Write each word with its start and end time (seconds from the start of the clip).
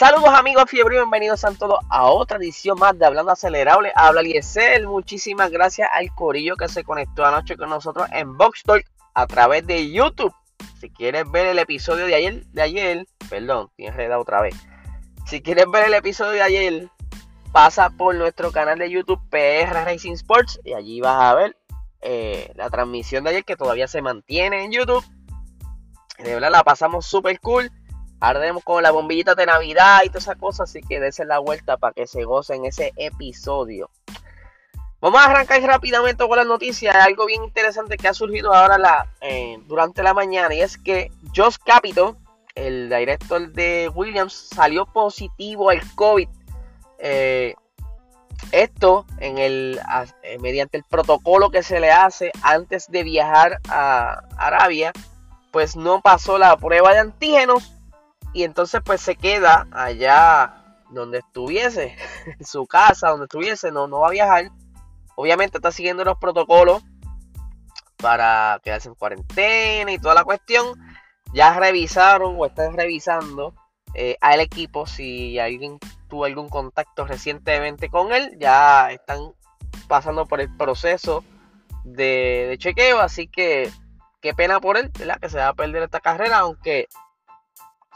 Saludos 0.00 0.30
amigos 0.30 0.64
fiebre, 0.66 0.96
bienvenidos 0.96 1.44
a 1.44 1.52
todos 1.52 1.78
a 1.90 2.06
otra 2.06 2.38
edición 2.38 2.78
más 2.78 2.98
de 2.98 3.04
Hablando 3.04 3.32
Acelerable. 3.32 3.92
Habla 3.94 4.22
Liesel, 4.22 4.86
muchísimas 4.86 5.50
gracias 5.50 5.90
al 5.92 6.08
corillo 6.14 6.56
que 6.56 6.68
se 6.68 6.84
conectó 6.84 7.22
anoche 7.22 7.54
con 7.58 7.68
nosotros 7.68 8.08
en 8.10 8.34
Box 8.38 8.62
Talk 8.62 8.82
a 9.12 9.26
través 9.26 9.66
de 9.66 9.92
YouTube. 9.92 10.32
Si 10.80 10.88
quieres 10.88 11.30
ver 11.30 11.48
el 11.48 11.58
episodio 11.58 12.06
de 12.06 12.14
ayer, 12.14 12.46
de 12.46 12.62
ayer, 12.62 13.06
perdón, 13.28 13.68
tienes 13.76 13.94
redado 13.94 14.22
otra 14.22 14.40
vez. 14.40 14.56
Si 15.26 15.42
quieres 15.42 15.66
ver 15.70 15.88
el 15.88 15.92
episodio 15.92 16.32
de 16.32 16.42
ayer, 16.44 16.88
pasa 17.52 17.90
por 17.90 18.14
nuestro 18.14 18.52
canal 18.52 18.78
de 18.78 18.88
YouTube 18.88 19.20
PR 19.28 19.84
Racing 19.84 20.12
Sports 20.12 20.58
y 20.64 20.72
allí 20.72 21.02
vas 21.02 21.20
a 21.20 21.34
ver 21.34 21.58
eh, 22.00 22.50
la 22.54 22.70
transmisión 22.70 23.24
de 23.24 23.30
ayer 23.30 23.44
que 23.44 23.54
todavía 23.54 23.86
se 23.86 24.00
mantiene 24.00 24.64
en 24.64 24.72
YouTube. 24.72 25.04
De 26.16 26.32
verdad 26.32 26.50
la 26.50 26.64
pasamos 26.64 27.04
súper 27.04 27.38
cool. 27.40 27.70
Ardemos 28.20 28.62
con 28.62 28.82
la 28.82 28.90
bombillita 28.90 29.34
de 29.34 29.46
Navidad 29.46 30.00
y 30.04 30.08
todas 30.08 30.24
esas 30.24 30.36
cosas, 30.36 30.68
así 30.68 30.82
que 30.82 31.00
dense 31.00 31.24
la 31.24 31.38
vuelta 31.38 31.78
para 31.78 31.94
que 31.94 32.06
se 32.06 32.24
gocen 32.24 32.66
ese 32.66 32.92
episodio. 32.96 33.90
Vamos 35.00 35.22
a 35.22 35.30
arrancar 35.30 35.62
rápidamente 35.62 36.28
con 36.28 36.36
las 36.36 36.46
noticias. 36.46 36.94
Algo 36.94 37.24
bien 37.24 37.42
interesante 37.42 37.96
que 37.96 38.08
ha 38.08 38.12
surgido 38.12 38.52
ahora 38.52 38.76
la, 38.76 39.06
eh, 39.22 39.58
durante 39.66 40.02
la 40.02 40.12
mañana 40.12 40.54
y 40.54 40.60
es 40.60 40.76
que 40.76 41.10
Josh 41.34 41.56
Capito, 41.64 42.18
el 42.54 42.90
director 42.90 43.50
de 43.52 43.90
Williams, 43.94 44.50
salió 44.54 44.84
positivo 44.84 45.70
al 45.70 45.80
COVID. 45.94 46.28
Eh, 46.98 47.54
esto 48.52 49.06
en 49.20 49.38
el, 49.38 49.80
eh, 50.22 50.38
mediante 50.40 50.76
el 50.76 50.84
protocolo 50.84 51.50
que 51.50 51.62
se 51.62 51.80
le 51.80 51.90
hace 51.90 52.30
antes 52.42 52.90
de 52.90 53.02
viajar 53.02 53.58
a 53.70 54.22
Arabia, 54.36 54.92
pues 55.50 55.76
no 55.76 56.02
pasó 56.02 56.36
la 56.36 56.54
prueba 56.58 56.92
de 56.92 56.98
antígenos 56.98 57.72
y 58.32 58.44
entonces 58.44 58.80
pues 58.84 59.00
se 59.00 59.16
queda 59.16 59.66
allá 59.72 60.60
donde 60.90 61.18
estuviese, 61.18 61.96
en 62.38 62.44
su 62.44 62.66
casa, 62.66 63.10
donde 63.10 63.24
estuviese, 63.24 63.72
no, 63.72 63.86
no 63.86 64.00
va 64.00 64.08
a 64.08 64.12
viajar. 64.12 64.50
Obviamente 65.16 65.58
está 65.58 65.70
siguiendo 65.70 66.04
los 66.04 66.18
protocolos 66.18 66.82
para 67.96 68.60
quedarse 68.62 68.88
en 68.88 68.94
cuarentena 68.94 69.92
y 69.92 69.98
toda 69.98 70.14
la 70.14 70.24
cuestión. 70.24 70.78
Ya 71.32 71.58
revisaron 71.58 72.34
o 72.38 72.46
están 72.46 72.76
revisando 72.76 73.54
eh, 73.94 74.16
al 74.20 74.40
equipo 74.40 74.86
si 74.86 75.38
alguien 75.38 75.78
tuvo 76.08 76.24
algún 76.24 76.48
contacto 76.48 77.04
recientemente 77.04 77.88
con 77.88 78.12
él. 78.12 78.36
Ya 78.38 78.90
están 78.90 79.32
pasando 79.88 80.26
por 80.26 80.40
el 80.40 80.54
proceso 80.56 81.22
de, 81.84 82.46
de 82.48 82.58
chequeo, 82.58 83.00
así 83.00 83.28
que 83.28 83.70
qué 84.20 84.34
pena 84.34 84.60
por 84.60 84.76
él, 84.76 84.90
¿verdad? 84.98 85.20
Que 85.20 85.28
se 85.28 85.38
va 85.38 85.48
a 85.48 85.54
perder 85.54 85.82
esta 85.82 86.00
carrera, 86.00 86.38
aunque 86.38 86.88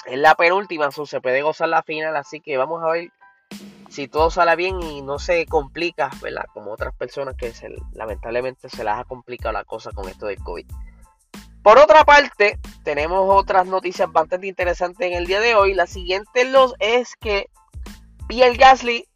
es 0.06 0.18
la 0.18 0.34
penúltima, 0.34 0.90
se 0.90 1.20
puede 1.20 1.42
gozar 1.42 1.68
la 1.68 1.82
final, 1.82 2.16
así 2.16 2.40
que 2.40 2.56
vamos 2.56 2.82
a 2.82 2.90
ver 2.90 3.10
si 3.88 4.08
todo 4.08 4.30
sale 4.30 4.56
bien 4.56 4.82
y 4.82 5.02
no 5.02 5.18
se 5.18 5.46
complica, 5.46 6.10
¿verdad? 6.20 6.46
Como 6.52 6.72
otras 6.72 6.94
personas 6.94 7.36
que 7.36 7.52
lamentablemente 7.92 8.68
se 8.68 8.84
las 8.84 8.98
ha 8.98 9.04
complicado 9.04 9.52
la 9.52 9.64
cosa 9.64 9.90
con 9.92 10.08
esto 10.08 10.26
del 10.26 10.38
COVID. 10.38 10.66
Por 11.62 11.78
otra 11.78 12.04
parte, 12.04 12.58
tenemos 12.82 13.20
otras 13.30 13.66
noticias 13.66 14.10
bastante 14.12 14.46
interesantes 14.46 15.06
en 15.06 15.14
el 15.14 15.26
día 15.26 15.40
de 15.40 15.54
hoy. 15.54 15.72
La 15.72 15.86
siguiente 15.86 16.44
los 16.44 16.74
es 16.78 17.16
que 17.16 17.48
Pierre 18.28 18.56
Gasly 18.56 19.08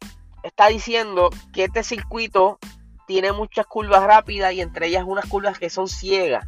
está 0.43 0.67
diciendo 0.67 1.29
que 1.53 1.65
este 1.65 1.83
circuito 1.83 2.57
tiene 3.05 3.33
muchas 3.33 3.67
curvas 3.67 4.03
rápidas 4.03 4.53
y 4.53 4.61
entre 4.61 4.87
ellas 4.87 5.03
unas 5.05 5.25
curvas 5.25 5.59
que 5.59 5.69
son 5.69 5.87
ciegas 5.87 6.47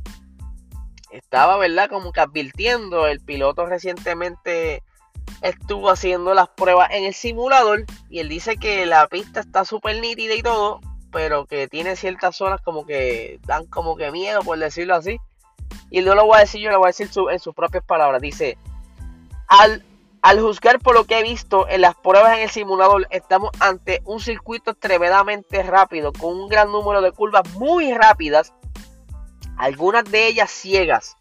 estaba, 1.11 1.57
¿verdad? 1.57 1.89
Como 1.89 2.11
que 2.11 2.21
advirtiendo, 2.21 3.07
el 3.07 3.19
piloto 3.19 3.65
recientemente 3.65 4.83
estuvo 5.41 5.89
haciendo 5.89 6.33
las 6.33 6.49
pruebas 6.49 6.89
en 6.91 7.05
el 7.05 7.13
simulador 7.13 7.85
y 8.09 8.19
él 8.19 8.29
dice 8.29 8.57
que 8.57 8.85
la 8.85 9.07
pista 9.07 9.39
está 9.39 9.65
súper 9.65 9.99
nítida 9.99 10.35
y 10.35 10.43
todo, 10.43 10.81
pero 11.11 11.45
que 11.45 11.67
tiene 11.67 11.95
ciertas 11.95 12.35
zonas 12.35 12.61
como 12.61 12.85
que 12.85 13.39
dan 13.45 13.65
como 13.67 13.95
que 13.95 14.11
miedo, 14.11 14.41
por 14.41 14.57
decirlo 14.57 14.95
así. 14.95 15.19
Y 15.89 16.01
no 16.01 16.15
lo 16.15 16.25
voy 16.25 16.37
a 16.37 16.41
decir 16.41 16.61
yo, 16.61 16.71
lo 16.71 16.79
voy 16.79 16.87
a 16.87 16.95
decir 16.95 17.09
en 17.31 17.39
sus 17.39 17.53
propias 17.53 17.83
palabras. 17.83 18.21
Dice, 18.21 18.57
al, 19.47 19.83
al 20.21 20.39
juzgar 20.39 20.79
por 20.79 20.95
lo 20.95 21.05
que 21.05 21.19
he 21.19 21.23
visto 21.23 21.67
en 21.67 21.81
las 21.81 21.95
pruebas 21.95 22.37
en 22.37 22.43
el 22.43 22.49
simulador, 22.49 23.07
estamos 23.09 23.51
ante 23.59 24.01
un 24.05 24.19
circuito 24.19 24.73
tremendamente 24.73 25.63
rápido, 25.63 26.13
con 26.13 26.35
un 26.35 26.49
gran 26.49 26.71
número 26.71 27.01
de 27.01 27.11
curvas 27.11 27.49
muy 27.55 27.93
rápidas 27.93 28.53
algunas 29.57 30.03
de 30.05 30.27
ellas 30.27 30.51
ciegas. 30.51 31.17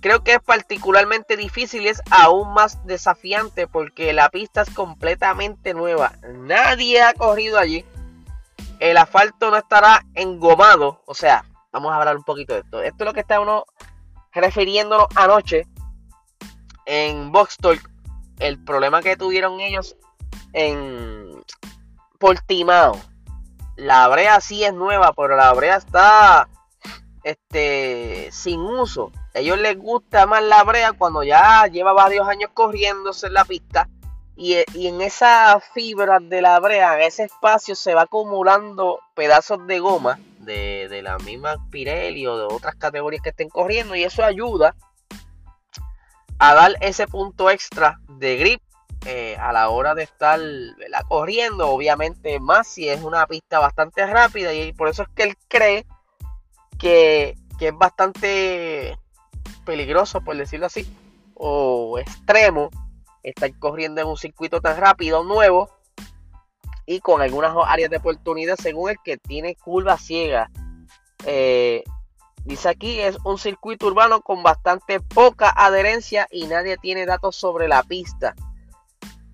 Creo 0.00 0.24
que 0.24 0.34
es 0.34 0.40
particularmente 0.40 1.36
difícil 1.36 1.82
y 1.82 1.88
es 1.88 2.00
aún 2.10 2.54
más 2.54 2.84
desafiante 2.86 3.66
porque 3.66 4.14
la 4.14 4.30
pista 4.30 4.62
es 4.62 4.70
completamente 4.70 5.74
nueva. 5.74 6.12
Nadie 6.22 7.02
ha 7.02 7.12
corrido 7.12 7.58
allí. 7.58 7.84
El 8.78 8.96
asfalto 8.96 9.50
no 9.50 9.58
estará 9.58 10.06
engomado. 10.14 11.02
O 11.04 11.14
sea, 11.14 11.44
vamos 11.70 11.92
a 11.92 11.96
hablar 11.96 12.16
un 12.16 12.24
poquito 12.24 12.54
de 12.54 12.60
esto. 12.60 12.82
Esto 12.82 13.04
es 13.04 13.06
lo 13.06 13.12
que 13.12 13.20
estábamos 13.20 13.64
refiriéndonos 14.32 15.08
anoche 15.14 15.66
en 16.86 17.30
Box 17.30 17.58
Talk. 17.58 17.90
El 18.38 18.62
problema 18.64 19.02
que 19.02 19.16
tuvieron 19.16 19.60
ellos 19.60 19.96
en 20.54 21.42
Portimao. 22.18 22.98
La 23.76 24.08
brea 24.08 24.40
sí 24.40 24.64
es 24.64 24.72
nueva, 24.72 25.12
pero 25.12 25.36
la 25.36 25.52
brea 25.52 25.76
está 25.76 26.48
este, 27.22 28.28
sin 28.32 28.60
uso. 28.60 29.12
A 29.34 29.40
ellos 29.40 29.58
les 29.58 29.76
gusta 29.78 30.26
más 30.26 30.42
la 30.42 30.62
brea 30.64 30.92
cuando 30.92 31.22
ya 31.22 31.66
lleva 31.66 31.92
varios 31.92 32.28
años 32.28 32.50
corriéndose 32.54 33.26
en 33.26 33.34
la 33.34 33.44
pista. 33.44 33.88
Y, 34.36 34.56
en 34.74 35.02
esa 35.02 35.60
fibra 35.74 36.18
de 36.18 36.40
la 36.40 36.58
brea, 36.60 36.94
en 36.94 37.02
ese 37.02 37.24
espacio, 37.24 37.74
se 37.74 37.94
va 37.94 38.02
acumulando 38.02 39.00
pedazos 39.14 39.66
de 39.66 39.80
goma 39.80 40.18
de, 40.38 41.00
la 41.02 41.18
misma 41.18 41.56
Pirelli 41.70 42.26
o 42.26 42.38
de 42.38 42.44
otras 42.44 42.74
categorías 42.76 43.22
que 43.22 43.28
estén 43.30 43.50
corriendo. 43.50 43.94
Y 43.94 44.04
eso 44.04 44.24
ayuda 44.24 44.74
a 46.38 46.54
dar 46.54 46.74
ese 46.80 47.06
punto 47.06 47.50
extra 47.50 48.00
de 48.08 48.36
grip 48.38 48.62
eh, 49.04 49.36
a 49.38 49.52
la 49.52 49.68
hora 49.68 49.94
de 49.94 50.04
estar 50.04 50.40
corriendo. 51.06 51.68
Obviamente, 51.68 52.40
más 52.40 52.66
si 52.66 52.88
es 52.88 53.02
una 53.02 53.26
pista 53.26 53.58
bastante 53.58 54.06
rápida. 54.06 54.54
Y 54.54 54.72
por 54.72 54.88
eso 54.88 55.02
es 55.02 55.08
que 55.14 55.24
él 55.24 55.36
cree 55.48 55.84
que, 56.80 57.36
es 57.60 57.76
bastante 57.76 58.98
peligroso, 59.64 60.22
por 60.22 60.36
decirlo 60.36 60.66
así, 60.66 60.90
o 61.34 61.98
extremo, 61.98 62.70
estar 63.22 63.56
corriendo 63.58 64.00
en 64.00 64.06
un 64.08 64.16
circuito 64.16 64.60
tan 64.60 64.78
rápido, 64.78 65.22
nuevo, 65.22 65.68
y 66.86 67.00
con 67.00 67.20
algunas 67.20 67.54
áreas 67.66 67.90
de 67.90 67.98
oportunidad, 67.98 68.56
según 68.56 68.90
el 68.90 68.96
que 69.04 69.18
tiene 69.18 69.54
curva 69.54 69.98
ciega. 69.98 70.50
Eh, 71.26 71.84
dice 72.44 72.70
aquí, 72.70 72.98
es 72.98 73.18
un 73.24 73.38
circuito 73.38 73.86
urbano 73.86 74.22
con 74.22 74.42
bastante 74.42 74.98
poca 75.00 75.52
adherencia 75.54 76.26
y 76.30 76.46
nadie 76.46 76.78
tiene 76.78 77.04
datos 77.04 77.36
sobre 77.36 77.68
la 77.68 77.82
pista. 77.82 78.34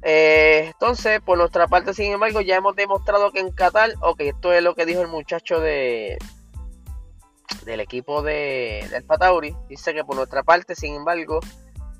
Eh, 0.02 0.66
entonces, 0.72 1.20
por 1.20 1.38
nuestra 1.38 1.68
parte, 1.68 1.94
sin 1.94 2.12
embargo, 2.12 2.40
ya 2.40 2.56
hemos 2.56 2.76
demostrado 2.76 3.30
que 3.30 3.40
en 3.40 3.52
Qatar, 3.52 3.94
ok, 4.00 4.20
esto 4.20 4.52
es 4.52 4.62
lo 4.62 4.74
que 4.74 4.84
dijo 4.84 5.00
el 5.00 5.08
muchacho 5.08 5.60
de, 5.60 6.18
del 7.64 7.80
equipo 7.80 8.22
de, 8.22 8.86
del 8.90 9.04
Patauri 9.04 9.54
dice 9.68 9.92
que 9.94 10.04
por 10.04 10.16
nuestra 10.16 10.42
parte, 10.42 10.74
sin 10.74 10.94
embargo, 10.94 11.40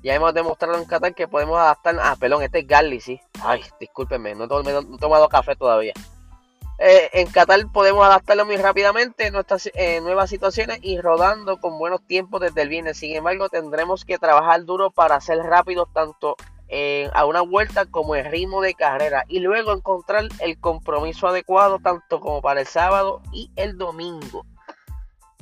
ya 0.03 0.15
hemos 0.15 0.33
demostrado 0.33 0.77
en 0.77 0.85
Qatar 0.85 1.13
que 1.15 1.27
podemos 1.27 1.57
adaptar. 1.57 1.97
Ah, 2.01 2.15
perdón, 2.19 2.43
este 2.43 2.59
es 2.59 2.67
Garly, 2.67 3.01
sí. 3.01 3.19
Ay, 3.43 3.61
discúlpenme, 3.79 4.35
no, 4.35 4.45
he 4.45 4.97
tomado 4.99 5.27
café 5.27 5.55
todavía. 5.55 5.93
Eh, 6.79 7.09
en 7.13 7.27
Qatar 7.27 7.71
podemos 7.73 8.05
adaptarlo 8.05 8.45
muy 8.45 8.57
rápidamente 8.57 9.27
en 9.27 9.33
nuestras 9.33 9.69
eh, 9.73 9.99
nuevas 10.01 10.29
situaciones 10.29 10.77
y 10.83 11.01
rodando 11.01 11.59
con 11.59 11.79
buenos 11.79 12.05
tiempos 12.05 12.41
desde 12.41 12.61
el 12.61 12.69
viernes. 12.69 12.97
Sin 12.97 13.15
embargo, 13.15 13.49
tendremos 13.49 14.05
que 14.05 14.19
trabajar 14.19 14.63
duro 14.63 14.91
para 14.91 15.19
ser 15.19 15.39
rápidos 15.39 15.87
tanto 15.93 16.35
a 17.13 17.25
una 17.25 17.41
vuelta 17.41 17.85
como 17.85 18.17
en 18.17 18.29
ritmo 18.29 18.61
de 18.61 18.73
carrera 18.73 19.23
y 19.29 19.39
luego 19.39 19.71
encontrar 19.71 20.25
el 20.39 20.59
compromiso 20.59 21.27
adecuado 21.27 21.79
tanto 21.79 22.19
como 22.19 22.41
para 22.41 22.59
el 22.59 22.67
sábado 22.67 23.21
y 23.31 23.49
el 23.55 23.77
domingo. 23.77 24.45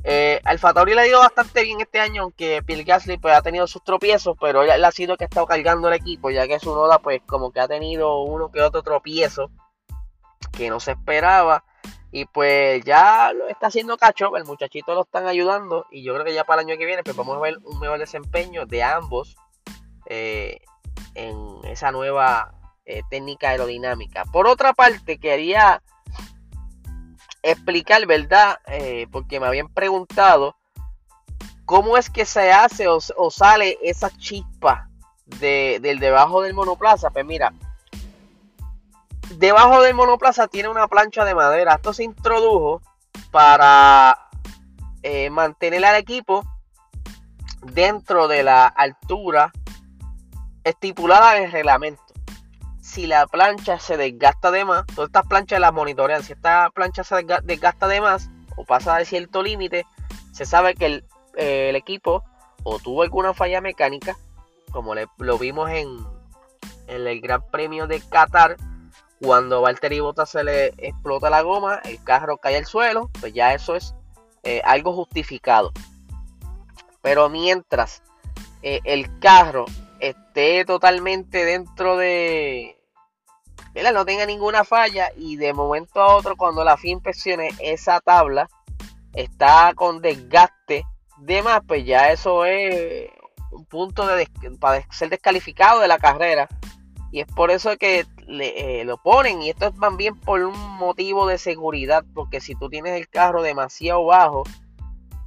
Eh, 0.08 0.40
Alfa 0.44 0.72
Tauri 0.72 0.94
le 0.94 1.02
ha 1.02 1.08
ido 1.08 1.20
bastante 1.20 1.64
bien 1.64 1.82
este 1.82 2.00
año, 2.00 2.22
aunque 2.22 2.62
Pierre 2.62 2.84
Gasly 2.84 3.18
pues, 3.18 3.36
ha 3.36 3.42
tenido 3.42 3.66
sus 3.66 3.84
tropiezos, 3.84 4.38
pero 4.40 4.62
él 4.62 4.86
ha 4.86 4.92
sido 4.92 5.18
que 5.18 5.24
ha 5.24 5.28
estado 5.28 5.48
cargando 5.48 5.88
el 5.88 5.96
equipo, 5.96 6.30
ya 6.30 6.48
que 6.48 6.60
su 6.60 6.76
noda 6.76 7.00
pues 7.00 7.24
como 7.26 7.52
que 7.52 7.60
ha 7.60 7.68
tenido 7.68 8.22
uno 8.22 8.52
que 8.52 8.62
otro 8.62 8.84
tropiezo 8.84 9.50
que 10.56 10.70
no 10.70 10.80
se 10.80 10.92
esperaba. 10.92 11.64
Y 12.12 12.26
pues 12.26 12.86
ya 12.86 13.34
lo 13.34 13.48
está 13.48 13.68
haciendo 13.68 13.98
cacho, 13.98 14.38
el 14.38 14.46
muchachito 14.46 14.94
lo 14.94 15.02
están 15.02 15.26
ayudando 15.28 15.88
y 15.90 16.04
yo 16.04 16.14
creo 16.14 16.24
que 16.24 16.36
ya 16.36 16.44
para 16.44 16.62
el 16.62 16.70
año 16.70 16.78
que 16.78 16.86
viene 16.86 17.04
pues 17.04 17.18
vamos 17.18 17.36
a 17.38 17.42
ver 17.42 17.58
un 17.64 17.80
mejor 17.80 17.98
desempeño 17.98 18.68
de 18.68 18.84
ambos 18.84 19.36
eh, 20.06 20.62
en 21.16 21.36
esa 21.66 21.92
nueva 21.92 22.54
eh, 22.86 23.02
técnica 23.10 23.50
aerodinámica. 23.50 24.24
Por 24.32 24.48
otra 24.48 24.74
parte, 24.74 25.18
quería 25.18 25.82
explicar, 27.52 28.06
¿verdad? 28.06 28.60
Eh, 28.68 29.08
porque 29.12 29.40
me 29.40 29.48
habían 29.48 29.70
preguntado 29.70 30.56
cómo 31.66 31.98
es 31.98 32.10
que 32.10 32.26
se 32.26 32.52
hace 32.52 32.88
o, 32.88 33.00
sale 33.32 33.78
esa 33.82 34.10
chispa 34.18 34.90
de, 35.26 35.80
del 35.82 36.00
debajo 36.00 36.42
del 36.42 36.54
monoplaza. 36.54 37.10
Pues 37.10 37.26
mira, 37.26 37.54
debajo 39.38 39.82
del 39.82 39.94
monoplaza 39.94 40.48
tiene 40.48 40.70
una 40.70 40.88
plancha 40.88 41.26
de 41.26 41.36
madera. 41.36 41.76
Esto 41.76 41.94
se 41.94 42.04
introdujo 42.04 42.82
para 43.32 44.18
eh, 45.04 45.30
mantener 45.30 45.86
al 45.86 45.96
equipo 45.96 46.44
dentro 47.62 48.28
de 48.28 48.44
la 48.44 48.68
altura 48.68 49.52
estipulada 50.64 51.38
en 51.38 51.44
el 51.46 51.52
reglamento. 51.52 52.05
Si 52.86 53.08
la 53.08 53.26
plancha 53.26 53.80
se 53.80 53.98
desgasta 53.98 54.52
de 54.52 54.64
más, 54.64 54.86
todas 54.86 55.10
estas 55.10 55.26
planchas 55.26 55.60
las 55.60 55.74
monitorean. 55.74 56.22
Si 56.22 56.34
esta 56.34 56.70
plancha 56.70 57.04
se 57.04 57.26
desgasta 57.44 57.88
de 57.88 58.00
más 58.00 58.30
o 58.56 58.64
pasa 58.64 58.96
de 58.98 59.06
cierto 59.06 59.42
límite, 59.42 59.88
se 60.32 60.46
sabe 60.46 60.76
que 60.76 60.86
el, 60.86 61.06
eh, 61.36 61.72
equipo 61.74 62.24
o 62.64 62.78
tuvo 62.78 63.02
alguna 63.02 63.34
falla 63.34 63.60
mecánica, 63.60 64.16
como 64.72 64.94
lo 64.94 65.38
vimos 65.40 65.72
en, 65.72 65.98
el 66.88 67.22
Gran 67.22 67.42
Premio 67.50 67.88
de 67.88 68.02
Qatar, 68.02 68.56
cuando 69.20 69.62
Valtteri 69.62 70.00
Bottas 70.00 70.30
se 70.30 70.44
le 70.44 70.68
explota 70.78 71.32
la 71.32 71.42
goma, 71.42 71.82
el 71.86 72.02
carro 72.04 72.38
cae 72.38 72.56
al 72.56 72.68
suelo, 72.68 73.10
pues 73.20 73.34
ya 73.34 73.56
eso 73.56 73.76
es 73.76 73.96
eh, 74.44 74.62
algo 74.64 74.94
justificado. 74.94 75.72
Pero 77.02 77.30
mientras 77.30 78.04
eh, 78.62 78.80
el 78.84 79.18
carro 79.18 79.66
esté 80.00 80.66
totalmente 80.66 81.46
dentro 81.46 81.98
de... 81.98 82.78
No 83.94 84.06
tenga 84.06 84.26
ninguna 84.26 84.64
falla 84.64 85.12
y 85.18 85.36
de 85.36 85.54
momento 85.54 86.02
a 86.02 86.16
otro 86.16 86.38
cuando 86.38 86.64
la 86.64 86.78
FIA 86.78 86.94
inspeccione 86.94 87.50
esa 87.60 88.00
tabla 88.00 88.48
está 89.14 89.74
con 89.76 90.02
desgaste 90.02 90.86
de 91.18 91.42
más, 91.42 91.62
pues 91.68 91.86
ya 91.86 92.12
eso 92.12 92.46
es 92.46 93.10
un 93.52 93.66
punto 93.66 94.06
de 94.08 94.28
para 94.60 94.86
ser 94.92 95.10
descalificado 95.10 95.80
de 95.80 95.88
la 95.88 95.98
carrera. 95.98 96.48
Y 97.12 97.22
es 97.22 97.28
por 97.28 97.52
eso 97.52 97.78
que 97.78 98.06
le, 98.28 98.82
eh, 98.82 98.84
lo 98.84 98.98
ponen. 98.98 99.42
Y 99.42 99.50
esto 99.50 99.68
es 99.68 99.80
también 99.80 100.20
por 100.20 100.42
un 100.42 100.58
motivo 100.78 101.28
de 101.28 101.38
seguridad. 101.38 102.04
Porque 102.14 102.42
si 102.42 102.56
tú 102.56 102.70
tienes 102.70 103.00
el 103.00 103.08
carro 103.08 103.42
demasiado 103.42 104.04
bajo, 104.06 104.44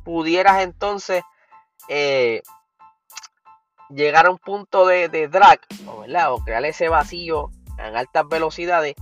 pudieras 0.04 0.62
entonces 0.62 1.22
eh, 1.88 2.42
llegar 3.90 4.26
a 4.26 4.30
un 4.30 4.38
punto 4.38 4.86
de, 4.86 5.08
drag. 5.28 5.60
O, 5.86 6.04
o 6.04 6.44
crear 6.44 6.64
ese 6.64 6.88
vacío 6.88 7.50
en 7.78 7.96
altas 7.96 8.26
velocidades. 8.28 8.94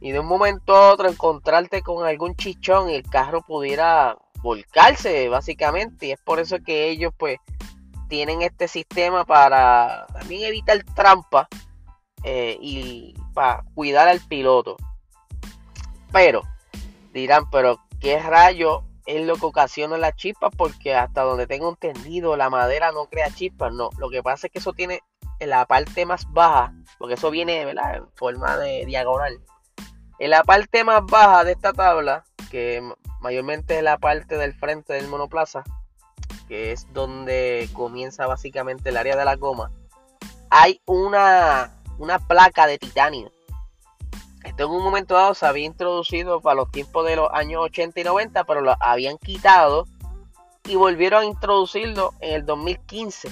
Y 0.00 0.12
de 0.12 0.20
un 0.20 0.26
momento 0.26 0.74
a 0.74 0.92
otro 0.92 1.08
encontrarte 1.08 1.82
con 1.82 2.06
algún 2.06 2.36
chichón 2.36 2.90
y 2.90 2.94
el 2.94 3.08
carro 3.08 3.42
pudiera 3.42 4.16
volcarse 4.42 5.28
básicamente. 5.28 6.06
Y 6.06 6.12
es 6.12 6.20
por 6.20 6.40
eso 6.40 6.58
que 6.64 6.88
ellos 6.90 7.12
pues 7.16 7.38
tienen 8.08 8.42
este 8.42 8.68
sistema 8.68 9.24
para 9.24 10.06
también 10.12 10.44
evitar 10.44 10.82
trampa 10.94 11.48
eh, 12.22 12.56
y 12.60 13.14
para 13.32 13.64
cuidar 13.74 14.08
al 14.08 14.20
piloto. 14.20 14.76
Pero, 16.12 16.42
dirán, 17.12 17.50
pero 17.50 17.80
¿qué 18.00 18.20
rayo 18.20 18.84
es 19.06 19.26
lo 19.26 19.36
que 19.36 19.46
ocasiona 19.46 19.98
la 19.98 20.12
chispa? 20.12 20.50
Porque 20.50 20.94
hasta 20.94 21.22
donde 21.22 21.46
tengo 21.46 21.68
entendido, 21.68 22.36
la 22.36 22.50
madera 22.50 22.92
no 22.92 23.06
crea 23.06 23.30
chispas. 23.30 23.72
No, 23.72 23.90
lo 23.98 24.10
que 24.10 24.22
pasa 24.22 24.46
es 24.46 24.52
que 24.52 24.58
eso 24.58 24.72
tiene 24.72 25.00
en 25.40 25.50
la 25.50 25.66
parte 25.66 26.06
más 26.06 26.30
baja, 26.32 26.72
porque 26.98 27.14
eso 27.14 27.30
viene 27.30 27.64
¿verdad? 27.64 27.96
en 27.96 28.08
forma 28.14 28.56
de 28.56 28.84
diagonal. 28.86 29.40
En 30.18 30.30
la 30.30 30.42
parte 30.44 30.84
más 30.84 31.04
baja 31.04 31.44
de 31.44 31.52
esta 31.52 31.72
tabla, 31.72 32.24
que 32.50 32.82
mayormente 33.20 33.78
es 33.78 33.82
la 33.82 33.98
parte 33.98 34.36
del 34.36 34.54
frente 34.54 34.92
del 34.92 35.08
monoplaza, 35.08 35.64
que 36.48 36.72
es 36.72 36.86
donde 36.92 37.68
comienza 37.72 38.26
básicamente 38.26 38.90
el 38.90 38.96
área 38.96 39.16
de 39.16 39.24
la 39.24 39.36
goma, 39.36 39.72
hay 40.50 40.80
una 40.86 41.72
una 41.98 42.18
placa 42.18 42.66
de 42.66 42.78
titanio. 42.78 43.30
En 44.56 44.66
un 44.66 44.84
momento 44.84 45.14
dado 45.14 45.34
se 45.34 45.46
había 45.46 45.66
introducido 45.66 46.40
para 46.40 46.56
los 46.56 46.70
tiempos 46.70 47.04
de 47.06 47.16
los 47.16 47.28
años 47.32 47.62
80 47.64 48.00
y 48.00 48.04
90, 48.04 48.44
pero 48.44 48.60
lo 48.60 48.76
habían 48.78 49.18
quitado 49.18 49.86
y 50.64 50.76
volvieron 50.76 51.22
a 51.22 51.26
introducirlo 51.26 52.14
en 52.20 52.34
el 52.34 52.46
2015. 52.46 53.30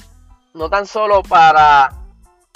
No 0.54 0.69
tan 0.69 0.86
solo 0.86 1.22
para 1.22 1.90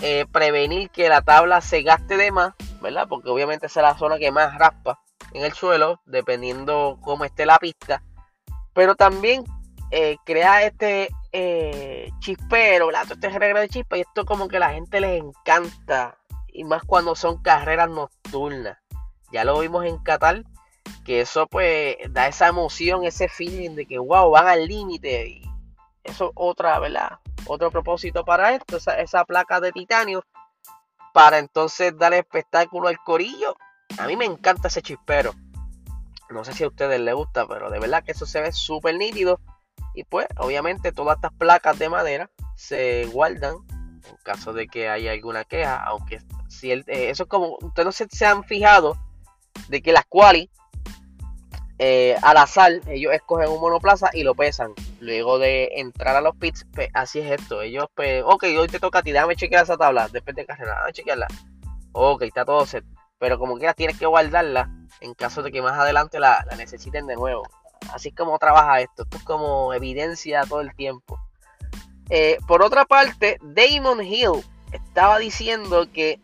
eh, 0.03 0.27
prevenir 0.31 0.91
que 0.91 1.09
la 1.09 1.23
tabla 1.23 1.61
se 1.61 1.83
gaste 1.83 2.17
de 2.17 2.33
más, 2.33 2.55
¿verdad? 2.83 3.07
Porque 3.09 3.31
obviamente 3.31 3.67
es 3.67 3.77
la 3.77 3.97
zona 3.97 4.19
que 4.19 4.33
más 4.33 4.59
raspa 4.59 5.01
en 5.33 5.45
el 5.45 5.53
suelo, 5.53 6.01
dependiendo 6.05 6.99
cómo 7.03 7.25
esté 7.25 7.47
la 7.47 7.59
pista. 7.59 8.03
Pero 8.75 8.97
también 8.97 9.45
eh, 9.91 10.17
crea 10.25 10.65
este 10.65 11.09
eh, 11.33 12.11
chispero, 12.19 12.91
este 12.91 13.29
regreso 13.31 13.61
de 13.61 13.69
chispa 13.69 13.97
y 13.97 14.01
esto 14.01 14.25
como 14.25 14.49
que 14.49 14.57
a 14.57 14.61
la 14.61 14.71
gente 14.71 15.01
les 15.01 15.23
encanta 15.23 16.19
y 16.57 16.65
más 16.65 16.83
cuando 16.85 17.15
son 17.15 17.43
carreras 17.43 17.91
nocturnas. 17.91 18.79
Ya 19.31 19.45
lo 19.45 19.59
vimos 19.61 19.85
en 19.85 19.99
Qatar, 19.99 20.43
que 21.05 21.21
eso 21.21 21.47
pues 21.47 21.97
da 22.11 22.29
esa 22.29 22.49
emoción, 22.49 23.05
ese 23.05 23.29
feeling 23.29 23.75
de 23.75 23.87
que 23.87 23.99
wow, 23.99 24.31
van 24.31 24.47
al 24.47 24.67
límite 24.67 25.29
y 25.29 25.43
eso 26.03 26.33
otra, 26.35 26.79
¿verdad? 26.79 27.19
Otro 27.47 27.71
propósito 27.71 28.25
para 28.25 28.55
esto, 28.55 28.79
esa, 28.79 28.99
esa 28.99 29.25
placa 29.25 29.61
de 29.61 29.73
titanio 29.73 30.25
para 31.13 31.39
entonces 31.39 31.97
dar 31.97 32.15
espectáculo 32.15 32.89
al 32.89 32.99
corillo. 32.99 33.57
A 33.99 34.07
mí 34.07 34.17
me 34.17 34.25
encanta 34.25 34.69
ese 34.69 34.83
chispero. 34.83 35.33
No 36.31 36.45
sé 36.45 36.55
si 36.55 36.65
a 36.65 36.69
ustedes 36.69 37.01
les 37.01 37.15
gusta, 37.15 37.47
pero 37.47 37.71
de 37.71 37.79
verdad 37.79 38.03
que 38.03 38.13
eso 38.13 38.27
se 38.27 38.41
ve 38.41 38.53
súper 38.53 38.97
nítido. 38.97 39.41
Y 39.95 40.05
pues, 40.05 40.27
obviamente, 40.39 40.93
todas 40.93 41.17
estas 41.17 41.33
placas 41.33 41.79
de 41.79 41.89
madera 41.89 42.31
se 42.55 43.07
guardan 43.07 43.57
en 44.09 44.17
caso 44.23 44.53
de 44.53 44.69
que 44.69 44.89
haya 44.89 45.13
alguna 45.13 45.45
queja. 45.45 45.83
Aunque 45.85 46.21
si 46.49 46.71
el, 46.71 46.81
eh, 46.87 47.11
eso 47.11 47.25
es 47.25 47.29
como, 47.29 47.57
ustedes 47.61 47.87
no 47.87 47.93
se, 47.93 48.07
se, 48.11 48.27
han 48.27 48.45
fijado 48.45 48.97
de 49.69 49.83
que 49.83 49.93
las 49.93 50.05
quali 50.07 50.51
eh, 51.79 52.17
al 52.23 52.39
azar, 52.39 52.73
ellos 52.89 53.13
escogen 53.13 53.51
un 53.51 53.61
monoplaza 53.61 54.11
y 54.13 54.23
lo 54.23 54.35
pesan. 54.35 54.73
Luego 55.01 55.39
de 55.39 55.71
entrar 55.77 56.17
a 56.17 56.21
los 56.21 56.35
pits, 56.37 56.67
pues, 56.73 56.89
así 56.95 57.21
es 57.21 57.41
esto. 57.41 57.61
Ellos, 57.63 57.87
pues, 57.95 58.23
ok, 58.25 58.45
hoy 58.59 58.69
te 58.69 58.81
toca 58.81 59.01
a 59.01 59.03
ti, 59.03 59.13
déjame 59.13 59.37
chequear 59.37 59.65
esa 59.65 59.77
tabla 59.77 60.09
después 60.09 60.35
de 60.37 60.47
carrera, 60.47 60.73
déjame 60.73 60.93
chequearla. 60.93 61.27
Ok, 61.93 62.23
está 62.23 62.45
todo 62.45 62.65
set. 62.67 62.85
Pero 63.19 63.39
como 63.39 63.57
quieras, 63.57 63.77
tienes 63.77 63.99
que 63.99 64.07
guardarla 64.07 64.71
en 65.01 65.15
caso 65.15 65.43
de 65.43 65.53
que 65.53 65.63
más 65.63 65.79
adelante 65.79 66.19
la, 66.19 66.45
la 66.49 66.57
necesiten 66.57 67.07
de 67.07 67.17
nuevo. 67.17 67.43
Así 67.93 68.09
es 68.09 68.15
como 68.15 68.39
trabaja 68.39 68.81
esto. 68.81 69.03
Esto 69.05 69.19
es 69.19 69.25
como 69.25 69.73
evidencia 69.75 70.43
todo 70.49 70.61
el 70.61 70.75
tiempo. 70.75 71.19
Eh, 72.11 72.39
por 72.47 72.63
otra 72.63 72.85
parte, 72.85 73.39
Damon 73.43 74.03
Hill 74.03 74.45
estaba 74.73 75.19
diciendo 75.19 75.91
que 75.93 76.21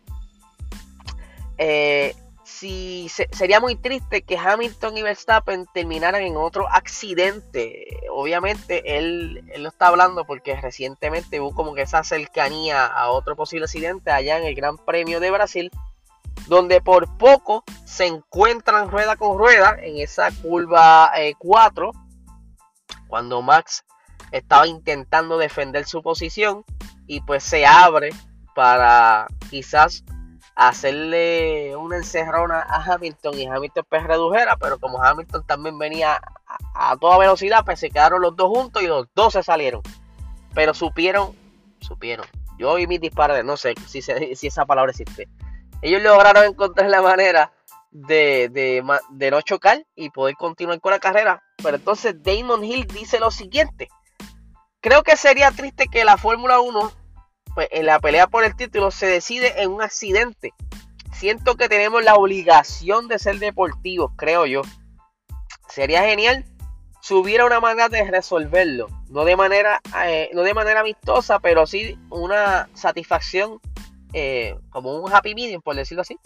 eh, 1.57 2.15
si 2.43 3.09
sería 3.09 3.59
muy 3.59 3.75
triste 3.75 4.21
que 4.21 4.37
Hamilton 4.37 4.97
y 4.97 5.01
Verstappen 5.01 5.65
terminaran 5.73 6.21
en 6.21 6.37
otro 6.37 6.67
accidente. 6.69 7.99
Obviamente 8.11 8.97
él, 8.97 9.43
él 9.53 9.63
lo 9.63 9.69
está 9.69 9.87
hablando 9.87 10.25
porque 10.25 10.55
recientemente 10.55 11.39
hubo 11.39 11.53
como 11.53 11.73
que 11.73 11.81
esa 11.81 12.03
cercanía 12.03 12.85
a 12.85 13.09
otro 13.09 13.35
posible 13.35 13.65
accidente 13.65 14.11
allá 14.11 14.37
en 14.37 14.45
el 14.45 14.55
Gran 14.55 14.77
Premio 14.77 15.19
de 15.19 15.31
Brasil 15.31 15.71
donde 16.47 16.81
por 16.81 17.17
poco 17.17 17.63
se 17.85 18.05
encuentran 18.05 18.89
rueda 18.89 19.15
con 19.15 19.37
rueda 19.37 19.77
en 19.79 19.97
esa 19.97 20.29
curva 20.31 21.11
4, 21.37 21.89
eh, 21.89 21.91
cuando 23.07 23.41
Max 23.41 23.85
estaba 24.33 24.67
intentando 24.67 25.37
defender 25.37 25.85
su 25.85 26.01
posición 26.01 26.63
y 27.07 27.21
pues 27.21 27.43
se 27.43 27.65
abre 27.65 28.09
para 28.55 29.27
quizás 29.49 30.03
hacerle 30.55 31.75
una 31.75 31.97
encerrona 31.97 32.59
a 32.59 32.83
Hamilton 32.83 33.39
y 33.39 33.47
Hamilton 33.47 33.85
pues 33.89 34.03
redujera, 34.03 34.57
pero 34.57 34.77
como 34.77 35.01
Hamilton 35.01 35.45
también 35.45 35.77
venía 35.79 36.19
a, 36.75 36.97
toda 36.97 37.17
velocidad, 37.17 37.65
pues 37.65 37.79
se 37.79 37.89
quedaron 37.89 38.21
los 38.21 38.35
dos 38.35 38.49
juntos 38.49 38.83
y 38.83 38.87
los 38.87 39.07
dos 39.15 39.33
se 39.33 39.41
salieron. 39.41 39.81
Pero 40.53 40.73
supieron, 40.73 41.35
supieron. 41.79 42.27
Yo 42.59 42.71
oí 42.71 42.85
mis 42.85 43.01
disparos, 43.01 43.43
no 43.43 43.57
sé 43.57 43.73
si, 43.87 44.01
si 44.01 44.47
esa 44.47 44.65
palabra 44.65 44.91
existe 44.91 45.27
ellos 45.83 46.01
lograron 46.01 46.45
encontrar 46.45 46.89
la 46.89 47.01
manera 47.01 47.51
de, 47.91 48.49
de, 48.49 49.31
no 49.31 49.41
chocar 49.41 49.85
y 49.95 50.09
poder 50.09 50.35
continuar 50.35 50.79
con 50.79 50.91
la 50.91 50.99
carrera. 50.99 51.43
Pero 51.61 51.75
entonces 51.75 52.15
Damon 52.23 52.63
Hill 52.63 52.87
dice 52.87 53.19
lo 53.19 53.29
siguiente. 53.29 53.89
Creo 54.83 55.01
que 55.01 55.15
sería 55.15 55.49
triste 55.51 55.87
que 55.87 56.03
la 56.03 56.17
Fórmula 56.17 56.59
1, 56.59 56.91
pues, 57.55 57.69
en 57.71 57.85
la 57.85 58.01
pelea 58.01 58.27
por 58.27 58.43
el 58.43 58.53
título, 58.53 58.91
se 58.91 59.05
decide 59.05 59.61
en 59.61 59.71
un 59.71 59.81
accidente. 59.81 60.53
Siento 61.13 61.55
que 61.55 61.69
tenemos 61.69 62.03
la 62.03 62.15
obligación 62.15 63.07
de 63.07 63.17
ser 63.17 63.39
deportivos, 63.39 64.11
creo 64.17 64.45
yo. 64.45 64.61
Sería 65.69 66.03
genial 66.03 66.43
si 67.01 67.13
hubiera 67.13 67.45
una 67.45 67.61
manera 67.61 67.87
de 67.87 68.03
resolverlo. 68.11 68.87
No 69.07 69.23
de 69.23 69.37
manera, 69.37 69.79
eh, 70.05 70.29
no 70.33 70.41
de 70.41 70.53
manera 70.53 70.81
amistosa, 70.81 71.39
pero 71.39 71.65
sí 71.65 71.97
una 72.09 72.67
satisfacción 72.73 73.61
eh, 74.11 74.57
como 74.69 74.97
un 74.99 75.13
happy 75.13 75.33
medium, 75.33 75.61
por 75.61 75.77
decirlo 75.77 76.01
así. 76.01 76.17